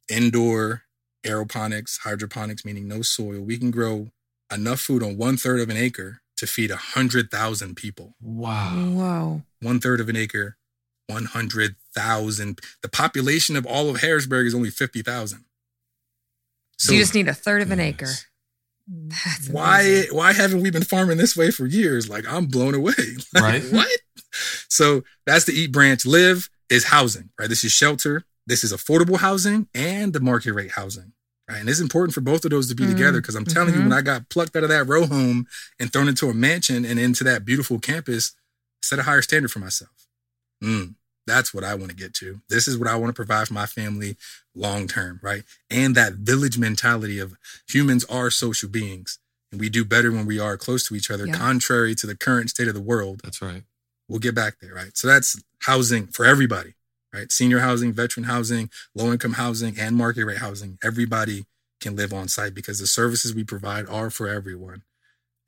[0.08, 0.84] indoor,
[1.24, 3.40] aeroponics, hydroponics, meaning no soil.
[3.40, 4.08] We can grow
[4.52, 8.16] enough food on one third of an acre to feed a hundred thousand people.
[8.20, 8.74] Wow.
[8.74, 9.42] Whoa.
[9.60, 10.56] One third of an acre,
[11.06, 12.58] one hundred thousand.
[12.82, 15.44] The population of all of Harrisburg is only fifty thousand.
[16.78, 17.88] So, you just need a third of an Yes.
[17.88, 18.12] acre.
[18.88, 20.16] That's why amazing.
[20.16, 22.08] why haven't we been farming this way for years?
[22.08, 22.92] Like I'm blown away.
[23.34, 23.62] Like, Right.
[23.72, 23.88] what?
[24.68, 26.04] So that's the eat branch.
[26.04, 27.48] Live is housing, right?
[27.48, 28.24] This is shelter.
[28.48, 31.12] This is affordable housing and the market rate housing.
[31.48, 31.58] Right.
[31.60, 33.80] And it's important for both of those to be Mm, together because I'm telling you,
[33.80, 33.84] mhm.
[33.84, 35.46] when I got plucked out of that row home
[35.78, 38.32] and thrown into a mansion and into that beautiful campus,
[38.80, 39.90] set a higher standard for myself.
[40.62, 40.94] Mm,
[41.26, 42.40] that's what I want to get to.
[42.48, 44.16] This is what I want to provide for my family
[44.54, 45.42] long term, right?
[45.68, 47.34] And that village mentality of
[47.68, 49.18] humans are social beings
[49.50, 51.34] and we do better when we are close to each other, Yeah.
[51.36, 53.20] contrary to the current state of the world.
[53.24, 53.64] That's right.
[54.08, 54.96] We'll get back there, right?
[54.96, 56.74] So that's housing for everybody,
[57.12, 57.30] right?
[57.30, 60.78] Senior housing, veteran housing, low income housing, and market rate housing.
[60.82, 61.44] Everybody
[61.80, 64.82] can live on site because the services we provide are for everyone.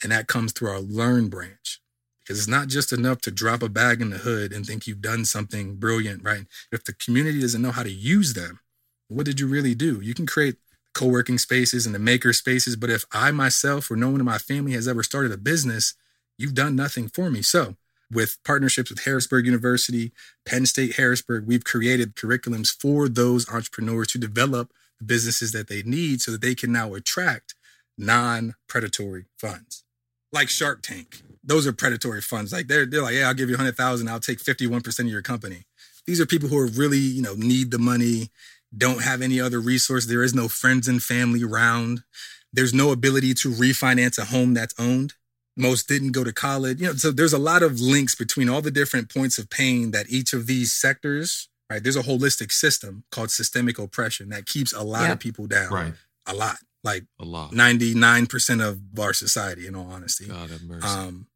[0.03, 1.81] And that comes through our learn branch
[2.21, 5.01] because it's not just enough to drop a bag in the hood and think you've
[5.01, 6.47] done something brilliant, right?
[6.73, 8.61] If the community doesn't know how to use them,
[9.09, 10.01] what did you really do?
[10.01, 10.57] You can create
[10.95, 14.27] co working spaces and the maker spaces, but if I myself or no one in
[14.27, 15.95] my family has ever started a business,
[16.39, 17.43] you've done nothing for me.
[17.43, 17.77] So,
[18.11, 20.13] with partnerships with Harrisburg University,
[20.47, 25.83] Penn State Harrisburg, we've created curriculums for those entrepreneurs to develop the businesses that they
[25.83, 27.55] need so that they can now attract
[27.97, 29.85] non predatory funds
[30.35, 31.23] like Shark Tank.
[31.43, 32.53] Those are predatory funds.
[32.53, 34.09] Like they're, they're like, yeah, I'll give you 100,000.
[34.09, 35.63] I'll take 51% of your company.
[36.07, 38.31] These are people who are really, you know, need the money,
[38.77, 40.07] don't have any other resource.
[40.07, 42.03] There is no friends and family around.
[42.53, 45.15] There's no ability to refinance a home that's owned
[45.57, 48.61] most didn't go to college you know so there's a lot of links between all
[48.61, 53.05] the different points of pain that each of these sectors right there's a holistic system
[53.13, 55.13] called systemic oppression that keeps a lot Yep.
[55.13, 55.95] of people down Right.
[56.27, 57.53] a lot like A lot.
[57.53, 60.87] 99% of our society in all honesty God have mercy.
[60.87, 61.27] um,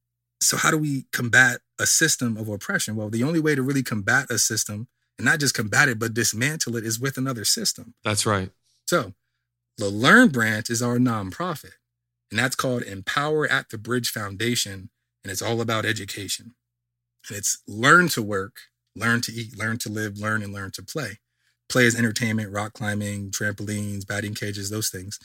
[0.42, 3.83] so how do we combat a system of oppression well the only way to really
[3.83, 7.94] combat a system and not just combat it but dismantle it is with another system
[8.04, 8.50] That's right.
[8.87, 9.14] so
[9.78, 11.74] the Learn branch is our nonprofit,
[12.30, 14.90] and that's called Empower at the Bridge Foundation,
[15.24, 16.54] and it's all about education.
[17.28, 18.56] And it's learn to work,
[18.96, 21.18] learn to eat, learn to live, learn and learn to play.
[21.68, 25.18] Play is entertainment, rock climbing, trampolines, batting cages, those things.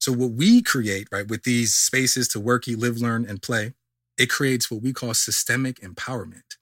[0.00, 3.74] So what we create, right, with these spaces to work, eat, live, learn, and play,
[4.18, 6.56] it creates what we call systemic empowerment.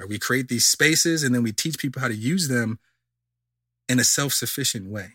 [0.00, 0.08] Right?
[0.08, 2.80] We create these spaces and then we teach people how to use them
[3.88, 5.14] in a self-sufficient way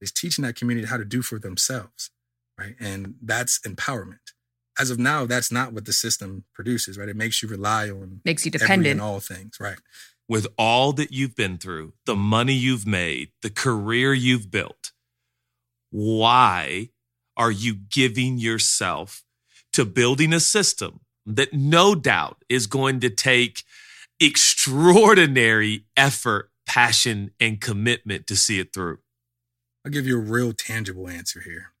[0.00, 2.10] It's teaching that community how to do for themselves,
[2.58, 2.74] right?
[2.80, 4.18] And that's empowerment.
[4.78, 7.08] As of now, that's not what the system produces, right?
[7.08, 8.92] It makes you rely on Makes you dependent.
[8.92, 9.78] and all things, right?
[10.28, 14.92] With all that you've been through, the money you've made, the career you've built,
[15.90, 16.88] why
[17.36, 19.22] are you giving yourself
[19.74, 23.64] to building a system that no doubt is going to take
[24.20, 28.98] extraordinary effort, passion, and commitment to see it through?
[29.84, 31.72] I'll give you a real tangible answer here.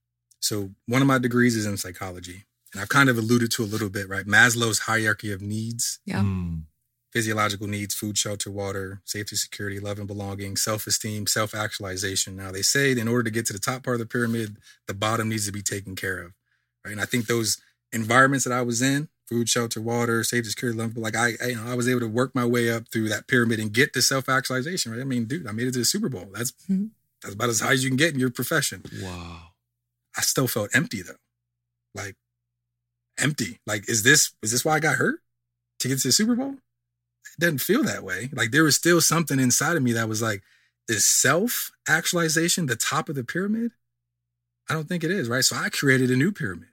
[0.42, 3.64] So, one of my degrees is in psychology, and I've kind of alluded to a
[3.64, 4.26] little bit, right?
[4.26, 6.00] Maslow's hierarchy of needs.
[6.04, 6.20] Yeah.
[6.20, 6.64] Mm,
[7.12, 12.36] physiological needs, food, shelter, water, safety, security, love and belonging, self-esteem, self-actualization.
[12.36, 14.56] Now they say in order to get to the top part of the pyramid,
[14.88, 16.32] the bottom needs to be taken care of.
[16.84, 16.92] Right.
[16.92, 17.60] And I think those
[17.92, 21.56] environments that I was in, food, shelter, water, safety, security, love, like I, I, you
[21.56, 24.02] know, I was able to work my way up through that pyramid and get to
[24.02, 24.90] self-actualization.
[24.90, 25.00] Right.
[25.00, 26.26] I mean, dude, I made it to the Super Bowl.
[26.32, 26.86] That's mm-hmm.
[27.22, 28.82] that's about as high as you can get in your profession.
[29.02, 29.51] Wow.
[30.16, 31.14] I still felt empty though.
[31.94, 32.16] Like
[33.18, 33.60] empty.
[33.66, 35.20] Like, is this is this why I got hurt?
[35.80, 36.54] To get to the Super Bowl?
[36.54, 38.30] It doesn't feel that way.
[38.32, 40.42] Like there was still something inside of me that was like,
[40.88, 43.72] is self-actualization the top of the pyramid?
[44.68, 45.44] I don't think it is, right?
[45.44, 46.68] So I created a new pyramid.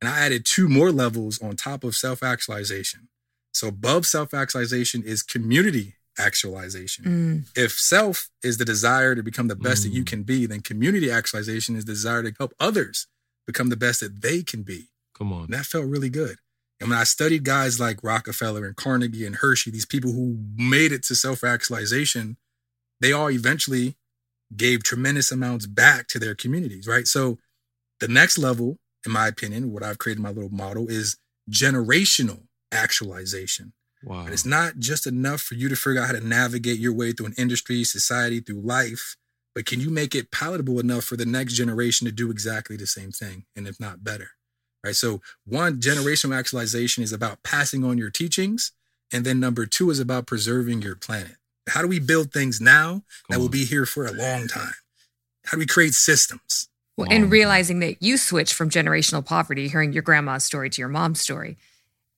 [0.00, 3.08] And I added two more levels on top of self actualization.
[3.52, 7.04] So above self actualization is community actualization.
[7.04, 7.48] Mm.
[7.56, 9.84] If self is the desire to become the best mm.
[9.84, 10.06] that you mm.
[10.06, 13.06] can be, then community actualization is the desire to help others
[13.46, 14.88] become the best that they can be.
[15.16, 15.44] Come on.
[15.44, 16.36] And that felt really good.
[16.80, 20.92] And when I studied guys like Rockefeller and Carnegie and Hershey, these people who made
[20.92, 22.36] it to self actualization,
[23.00, 23.96] they all eventually
[24.56, 27.06] gave tremendous amounts back to their communities, right?
[27.06, 27.38] So
[28.00, 31.16] the next level in my opinion, what I've created my little model is
[31.50, 33.72] generational actualization.
[34.04, 34.24] Wow.
[34.24, 37.12] And it's not just enough for you to figure out how to navigate your way
[37.12, 39.16] through an industry, society, through life,
[39.54, 42.86] but can you make it palatable enough for the next generation to do exactly the
[42.86, 44.30] same thing and if not better?
[44.84, 44.96] Right.
[44.96, 48.72] So one generational actualization is about passing on your teachings.
[49.12, 51.36] And then number two is about preserving your planet.
[51.68, 54.74] How do we build things now Come that will be here for a long time?
[55.46, 56.68] How do we create systems?
[56.96, 60.88] Well, and realizing that you switched from generational poverty, hearing your grandma's story to your
[60.88, 61.56] mom's story,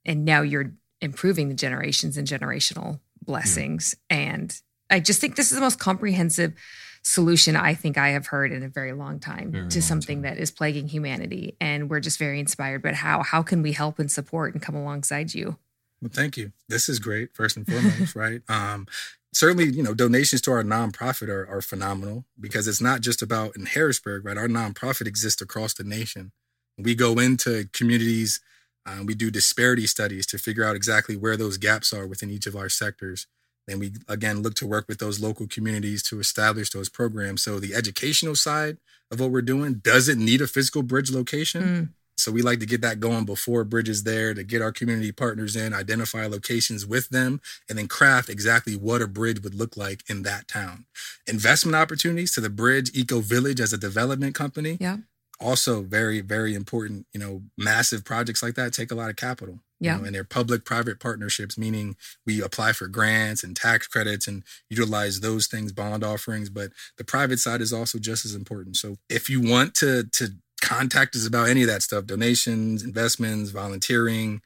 [0.04, 3.94] and now you're improving the generations and generational blessings.
[4.10, 4.16] Yeah.
[4.16, 6.54] And I just think this is the most comprehensive
[7.02, 10.22] solution I think I have heard in a very long time very to long something
[10.22, 10.34] time.
[10.34, 11.56] that is plaguing humanity.
[11.60, 12.82] And we're just very inspired.
[12.82, 15.56] But how how can we help and support and come alongside you?
[16.02, 16.52] Well, thank you.
[16.68, 18.42] This is great, first and foremost, right?
[18.48, 18.86] Um,
[19.32, 23.56] certainly, you know, donations to our nonprofit are, are phenomenal because it's not just about
[23.56, 24.36] in Harrisburg, right?
[24.36, 26.32] Our nonprofit exists across the nation.
[26.76, 28.40] We go into communities,
[28.86, 32.46] uh, we do disparity studies to figure out exactly where those gaps are within each
[32.46, 33.26] of our sectors.
[33.66, 37.42] Then we again look to work with those local communities to establish those programs.
[37.42, 38.78] So the educational side
[39.10, 41.62] of what we're doing doesn't need a physical bridge location.
[41.62, 41.88] Mm.
[42.18, 45.12] So we like to get that going before Bridge is there to get our community
[45.12, 49.76] partners in, identify locations with them, and then craft exactly what a bridge would look
[49.76, 50.86] like in that town.
[51.26, 54.78] Investment opportunities to the Bridge Eco Village as a development company.
[54.80, 54.98] Yeah.
[55.38, 57.06] Also very, very important.
[57.12, 59.60] You know, massive projects like that take a lot of capital.
[59.78, 59.96] Yeah.
[59.96, 64.26] You know, and they're public private partnerships, meaning we apply for grants and tax credits
[64.26, 66.48] and utilize those things, bond offerings.
[66.48, 68.76] But the private side is also just as important.
[68.76, 70.30] So if you want to to
[70.62, 74.40] contact us about any of that stuff donations, investments, volunteering,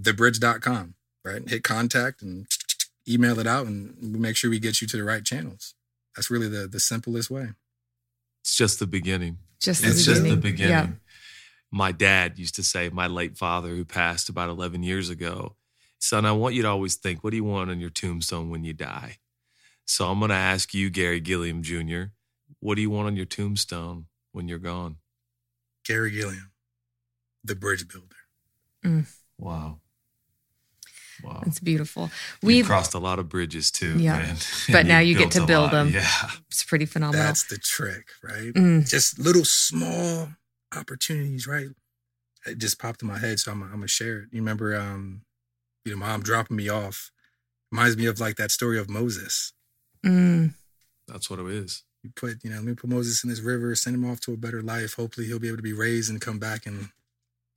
[0.00, 1.48] thebridge.com, right?
[1.48, 2.46] Hit contact and
[3.08, 5.74] email it out and we make sure we get you to the right channels.
[6.14, 7.50] That's really the, the simplest way.
[8.42, 9.38] It's just the beginning.
[9.60, 10.70] Just it's the just the beginning.
[10.70, 10.86] Yeah.
[11.70, 15.56] My dad used to say, my late father, who passed about 11 years ago,
[15.98, 18.64] son, I want you to always think, what do you want on your tombstone when
[18.64, 19.18] you die?
[19.84, 22.04] So I'm going to ask you, Garry Gilliam Jr.,
[22.60, 24.96] what do you want on your tombstone when you're gone?
[25.84, 26.52] Garry Gilliam,
[27.44, 28.16] the bridge builder.
[28.84, 29.06] Mm.
[29.38, 29.80] Wow.
[31.22, 31.42] Wow.
[31.46, 32.10] It's beautiful.
[32.42, 33.98] We crossed a lot of bridges too.
[33.98, 34.18] Yeah.
[34.18, 34.36] Man.
[34.70, 35.90] But now you get to build them.
[35.90, 36.08] Yeah.
[36.48, 37.24] It's pretty phenomenal.
[37.24, 38.52] That's the trick, right?
[38.52, 38.88] Mm.
[38.88, 40.28] Just little small
[40.76, 41.68] opportunities, right?
[42.46, 43.40] It just popped in my head.
[43.40, 44.28] So I'm, I'm gonna share it.
[44.32, 45.22] You remember, um,
[45.84, 47.10] you know, mom dropping me off
[47.70, 49.52] reminds me of like that story of Moses.
[50.04, 50.54] Mm.
[51.06, 53.74] That's what it is you put, you know, let me put Moses in this river,
[53.74, 54.94] send him off to a better life.
[54.94, 56.90] Hopefully he'll be able to be raised and come back and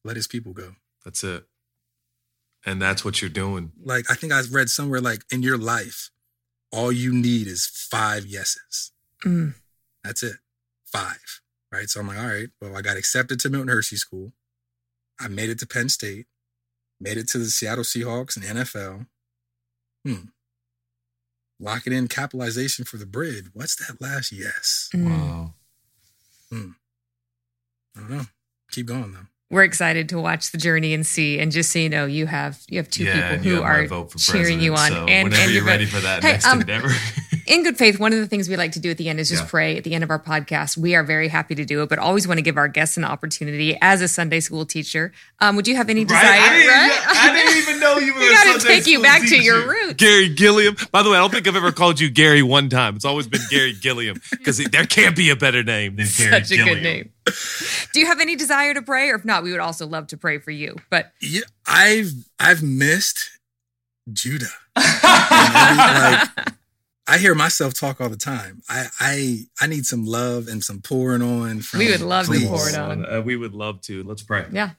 [0.04, 0.76] let his people go.
[1.06, 1.46] That's it.
[2.66, 3.72] And that's what you're doing.
[3.84, 6.10] Like I think I've read somewhere like in your life,
[6.72, 8.92] all you need is five yeses.
[9.26, 9.56] Mm.
[10.04, 10.38] That's it.
[10.86, 11.42] Five.
[11.72, 11.90] Right.
[11.90, 14.34] So I'm like, all right, well, I got accepted to Milton Hershey School.
[15.20, 16.26] I made it to Penn State,
[17.00, 19.08] made it to the Seattle Seahawks and NFL.
[20.06, 20.30] Hmm
[21.62, 23.46] lock it in capitalization for the bridge.
[23.54, 24.90] What's that last yes?
[24.94, 25.06] Mm.
[25.06, 25.54] Wow.
[26.50, 26.72] Hmm.
[27.96, 28.26] I don't know.
[28.72, 29.28] Keep going though.
[29.52, 31.40] We're excited to watch the journey and see.
[31.40, 33.86] And just so you know, you have you have two yeah, people who are
[34.18, 34.90] cheering you on.
[34.90, 36.90] So and whenever and you're ready for that hey, next um, endeavor.
[37.48, 39.30] In good faith, one of the things we like to do at the end is
[39.30, 39.50] just yeah.
[39.50, 40.78] pray at the end of our podcast.
[40.78, 43.04] We are very happy to do it, but always want to give our guests an
[43.04, 45.12] opportunity as a Sunday school teacher.
[45.40, 46.24] Um, would you have any desire?
[46.24, 46.42] Right?
[46.42, 47.02] I, didn't, right?
[47.08, 48.20] I didn't even know you were.
[48.20, 49.36] we got to take you back teacher.
[49.38, 49.94] to your roots.
[49.94, 50.76] Garry Gilliam.
[50.92, 52.96] By the way, I don't think I've ever called you Garry one time.
[52.96, 56.52] It's always been Garry Gilliam because there can't be a better name than Garry Such
[56.52, 57.12] a good name.
[57.94, 60.18] do you have any desire to pray, or if not, we would also love to
[60.18, 60.76] pray for you.
[60.90, 63.40] But yeah, I've I've missed
[64.12, 64.46] Judah.
[64.76, 66.30] like,
[67.08, 68.62] I hear myself talk all the time.
[68.70, 71.62] I I I need some love and some pouring on.
[71.62, 72.44] From, we would love please.
[72.44, 73.06] to pour it on.
[73.06, 74.04] Uh, we would love to.
[74.04, 74.46] Let's pray.
[74.52, 74.72] Yeah.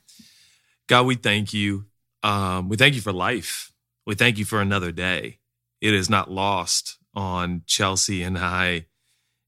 [0.89, 1.87] God, we thank you.
[2.23, 3.73] Um, we thank you for life.
[4.07, 5.39] We thank you for another day.
[5.81, 8.87] It is not lost on Chelsea and I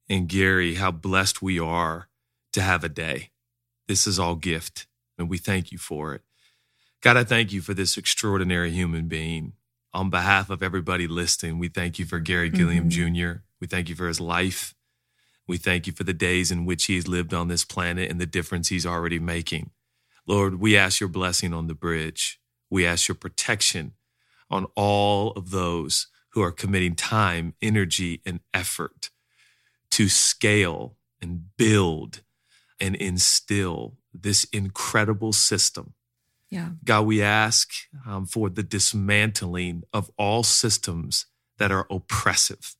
[0.09, 2.09] and Garry how blessed we are
[2.53, 3.31] to have a day.
[3.89, 4.87] This is all gift,
[5.19, 6.23] and we thank you for it.
[7.03, 9.53] God, I thank you for this extraordinary human being.
[9.95, 12.91] On behalf of everybody listening, we thank you for Garry Gilliam Mhm.
[13.37, 13.43] Jr.
[13.61, 14.75] We thank you for his life.
[15.47, 18.21] We thank you for the days in which he has lived on this planet and
[18.21, 19.71] the difference he's already making.
[20.27, 22.41] Lord, we ask your blessing on the bridge.
[22.71, 23.95] We ask your protection
[24.51, 29.11] on all of those who are committing time, energy, and effort
[29.93, 32.25] to scale and build
[32.81, 35.95] and instill this incredible system.
[36.55, 36.71] Yeah.
[36.85, 37.73] God, we ask
[38.07, 41.27] um, for the dismantling of all systems
[41.59, 42.77] that are oppressive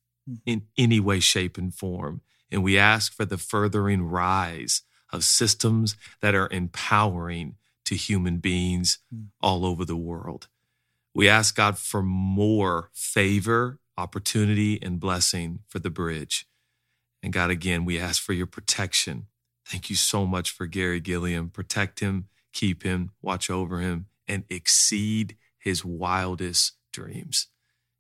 [0.47, 2.21] in any way, shape, and form.
[2.53, 7.57] And we ask for the furthering rise of systems that are empowering
[7.87, 8.99] to human beings
[9.43, 10.47] all over the world.
[11.13, 16.47] We ask God for more favor, opportunity, and blessing for the bridge.
[17.25, 19.27] And God, again, we ask for your protection.
[19.67, 21.51] Thank you so much for Garry Gilliam.
[21.51, 27.49] Protect him, keep him, watch over him, and exceed his wildest dreams.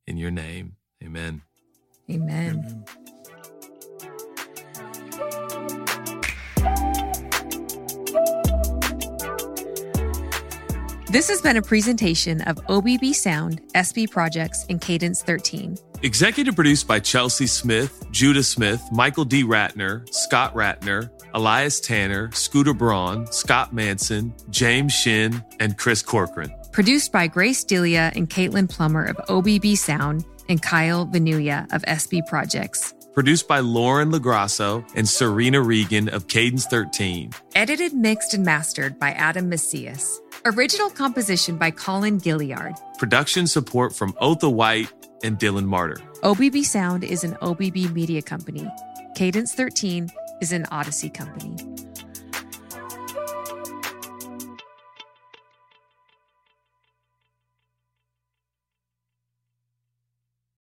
[0.06, 1.42] In your name, amen.
[2.10, 2.84] Amen.
[11.14, 15.78] This has been a presentation of OBB Sound, SB Projects, and Cadence 13.
[16.02, 19.44] Executive produced by Chelsea Smith, Judah Smith, Michael D.
[19.44, 26.52] Ratner, Scott Ratner, Elias Tanner, Scooter Braun, Scott Manson, James Shin, and Chris Corcoran.
[26.72, 32.26] Produced by Grace Delia and Caitlin Plummer of OBB Sound and Kyle Venuya of SB
[32.26, 32.92] Projects.
[33.14, 37.30] Produced by Lauren Lagrasso and Serena Regan of Cadence 13.
[37.54, 40.20] Edited, mixed, and mastered by Adam Macias.
[40.46, 42.76] Original composition by Colin Gilliard.
[42.98, 44.92] Production support from Otha White
[45.22, 45.96] and Dylan Martyr.
[46.22, 48.70] OBB Sound is an OBB media company.
[49.16, 50.10] Cadence 13
[50.42, 51.56] is an Odyssey company.